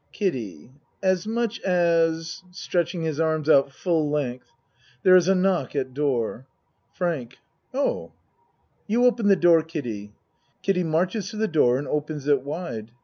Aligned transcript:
KIDDIE 0.13 0.71
As 1.03 1.27
much 1.27 1.59
as 1.61 2.41
(Stretching 2.49 3.03
his 3.03 3.19
arms 3.19 3.47
out 3.47 3.71
full 3.71 4.09
length. 4.09 4.47
There 5.03 5.15
is 5.15 5.27
a 5.27 5.35
knock 5.35 5.75
at 5.75 5.93
door.) 5.93 6.47
FRANK 6.91 7.37
Oh 7.71 8.07
FRANK 8.07 8.11
You 8.87 9.05
open 9.05 9.27
the 9.27 9.35
door, 9.35 9.61
Kiddie. 9.61 10.15
(Kiddie 10.63 10.83
marches 10.83 11.29
to 11.29 11.37
the 11.37 11.47
door 11.47 11.77
and 11.77 11.87
opens 11.87 12.27
it 12.27 12.41
wide. 12.41 12.89